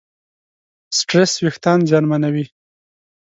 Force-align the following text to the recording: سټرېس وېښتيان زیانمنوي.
سټرېس 0.97 1.33
وېښتيان 1.43 1.79
زیانمنوي. 1.89 2.45